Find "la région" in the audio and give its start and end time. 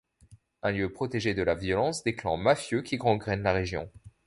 3.43-3.87